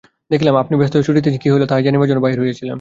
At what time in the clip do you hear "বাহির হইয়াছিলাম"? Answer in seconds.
2.25-2.69